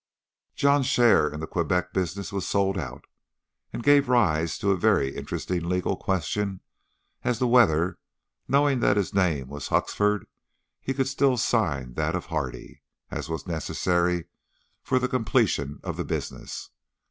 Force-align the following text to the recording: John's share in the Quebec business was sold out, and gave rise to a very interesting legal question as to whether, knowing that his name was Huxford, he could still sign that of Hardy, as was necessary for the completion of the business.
John's 0.55 0.87
share 0.87 1.29
in 1.29 1.41
the 1.41 1.45
Quebec 1.45 1.93
business 1.93 2.33
was 2.33 2.47
sold 2.47 2.75
out, 2.75 3.05
and 3.71 3.83
gave 3.83 4.09
rise 4.09 4.57
to 4.57 4.71
a 4.71 4.75
very 4.75 5.15
interesting 5.15 5.69
legal 5.69 5.95
question 5.95 6.61
as 7.21 7.37
to 7.37 7.45
whether, 7.45 7.99
knowing 8.47 8.79
that 8.79 8.97
his 8.97 9.13
name 9.13 9.47
was 9.47 9.67
Huxford, 9.67 10.25
he 10.81 10.95
could 10.95 11.07
still 11.07 11.37
sign 11.37 11.93
that 11.93 12.15
of 12.15 12.25
Hardy, 12.25 12.81
as 13.11 13.29
was 13.29 13.45
necessary 13.45 14.25
for 14.81 14.97
the 14.97 15.07
completion 15.07 15.79
of 15.83 15.97
the 15.97 16.03
business. 16.03 16.71